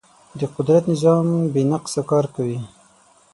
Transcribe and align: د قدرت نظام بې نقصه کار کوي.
د 0.39 0.41
قدرت 0.55 0.83
نظام 0.93 1.25
بې 1.53 1.63
نقصه 1.71 2.01
کار 2.11 2.25
کوي. 2.35 2.59